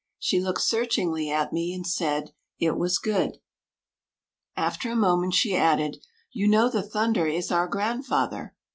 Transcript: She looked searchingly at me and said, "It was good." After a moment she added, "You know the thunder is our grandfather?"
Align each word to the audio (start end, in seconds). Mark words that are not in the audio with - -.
She 0.17 0.41
looked 0.41 0.61
searchingly 0.63 1.29
at 1.29 1.53
me 1.53 1.71
and 1.75 1.85
said, 1.85 2.31
"It 2.57 2.75
was 2.75 2.97
good." 2.97 3.37
After 4.57 4.89
a 4.89 4.95
moment 4.95 5.35
she 5.35 5.55
added, 5.55 5.97
"You 6.31 6.47
know 6.47 6.69
the 6.69 6.81
thunder 6.81 7.27
is 7.27 7.51
our 7.51 7.67
grandfather?" 7.67 8.55